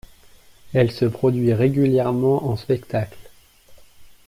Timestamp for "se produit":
0.89-1.53